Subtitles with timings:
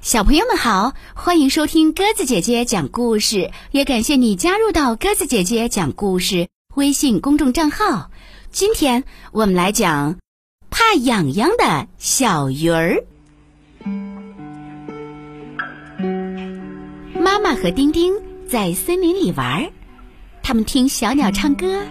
[0.00, 8.10] 小朋友们好，欢迎收听鸽子姐姐讲故事，也感谢你加入到鸽子姐姐讲故事微信公众账号。
[8.50, 10.16] 今天我们来讲
[10.70, 13.04] 怕痒痒的小鱼儿。
[17.20, 18.14] 妈妈和丁丁
[18.48, 19.68] 在森林里玩，
[20.44, 21.82] 他们听小鸟唱歌，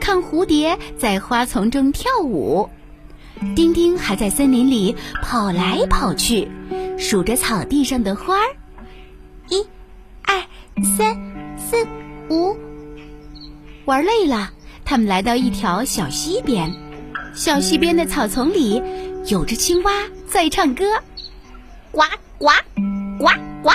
[0.00, 2.68] 看蝴蝶在花丛中跳舞。
[3.54, 6.48] 丁丁还在森林里跑来跑去。
[6.96, 8.56] 数着草地上的花儿，
[9.48, 9.66] 一、
[10.22, 10.42] 二、
[10.96, 11.16] 三、
[11.58, 11.86] 四、
[12.30, 12.56] 五。
[13.84, 14.52] 玩累了，
[14.84, 16.72] 他们来到一条小溪边。
[17.34, 18.80] 小溪边的草丛里，
[19.26, 19.92] 有只青蛙
[20.26, 20.84] 在唱歌，
[21.90, 22.02] 呱
[22.38, 22.48] 呱
[23.18, 23.26] 呱
[23.62, 23.70] 呱。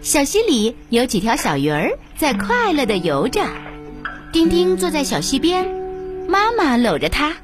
[0.00, 3.46] 小溪里有几条小鱼儿在快乐地游着。
[4.32, 5.66] 丁丁坐在小溪边，
[6.28, 7.36] 妈妈搂着他。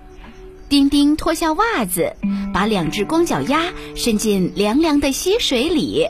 [0.69, 2.17] 丁丁脱下袜子，
[2.53, 6.07] 把两只光脚丫伸进凉凉的溪水里。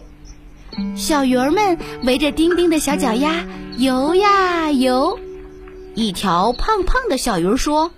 [0.97, 3.45] 小鱼儿们围着丁丁的小脚丫
[3.79, 5.19] 游呀游。
[5.95, 7.91] 一条胖胖的小鱼说：“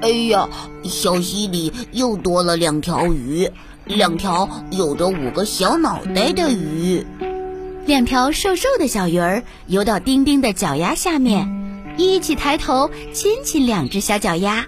[0.00, 0.48] 哎呀，
[0.84, 3.48] 小溪里又多了两条鱼，
[3.84, 7.04] 两条有着五个小脑袋的鱼。”
[7.86, 11.46] 两条瘦瘦的小鱼儿游到丁丁的脚丫下面，
[11.98, 14.66] 一起抬头亲亲两只小脚丫。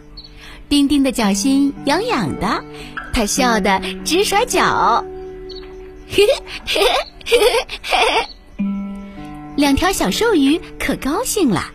[0.68, 2.64] 丁丁的脚心痒痒的，
[3.12, 5.04] 他笑得直甩脚。
[6.08, 6.32] 嘿嘿
[6.66, 6.82] 嘿
[7.24, 7.38] 嘿
[7.82, 8.26] 嘿嘿
[9.56, 11.70] 两条小瘦鱼可高兴了，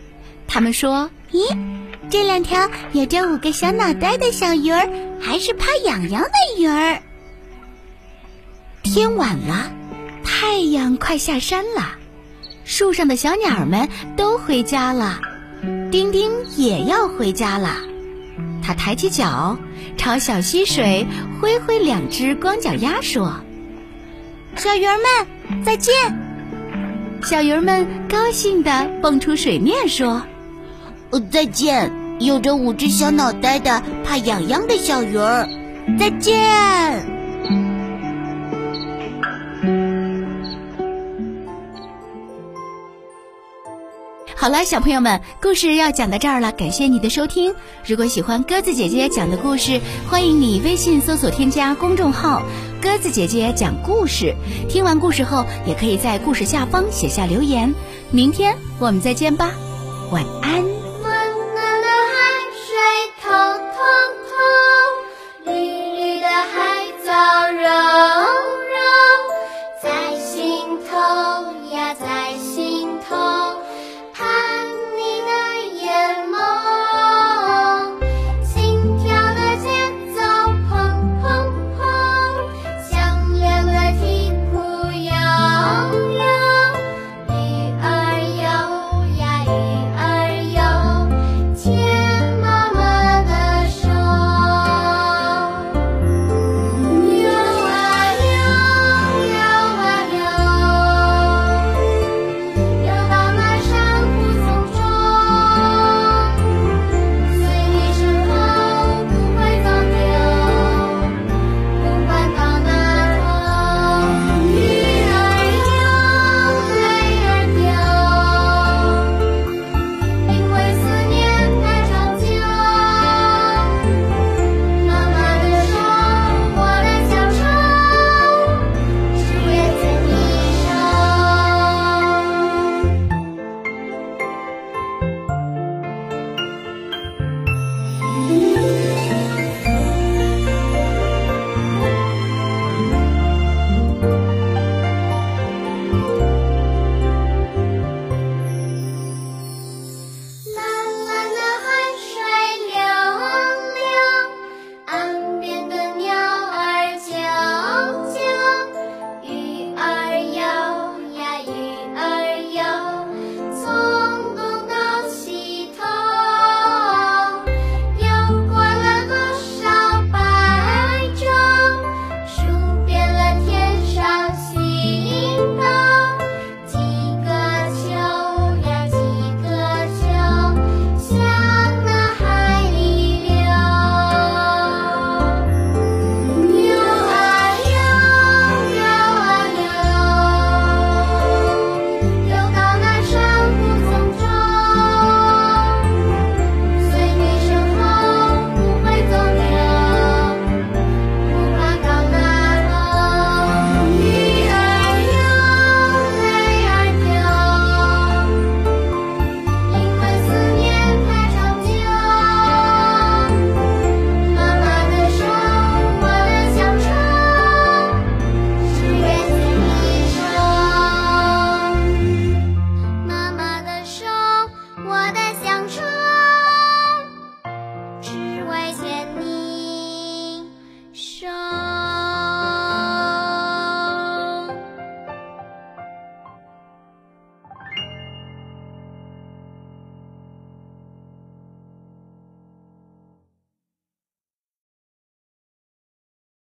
[0.46, 1.56] 他们说：“咦，
[2.10, 4.88] 这两条有着五个小脑袋的小鱼儿，
[5.20, 7.02] 还是怕痒痒的鱼儿。”
[8.84, 9.70] 天晚了，
[10.22, 11.96] 太阳快下山了，
[12.64, 15.18] 树上的小鸟们都回家了，
[15.90, 17.78] 丁丁也要回家了。
[18.62, 19.58] 他抬起脚，
[19.96, 21.06] 朝小溪水
[21.40, 23.34] 挥挥两只光脚丫，说
[24.56, 25.92] ：“小鱼儿们，再见！”
[27.22, 30.22] 小鱼儿们高兴地蹦出水面，说
[31.10, 31.92] ：“呃，再见！
[32.20, 35.48] 有着五只小脑袋的怕痒痒的小鱼儿，
[35.98, 36.40] 再见！”
[44.42, 47.54] 好了，小朋友们，故事要讲到这儿了，感谢你的收听。
[47.86, 49.80] 如果喜欢鸽子姐姐讲的故事，
[50.10, 52.42] 欢迎你微信搜索添加公众号
[52.82, 54.34] “鸽子姐姐讲故事”。
[54.68, 57.72] 听完故事后，也可以在故事下方写下留言。
[58.10, 59.52] 明天我们再见吧，
[60.10, 60.81] 晚安。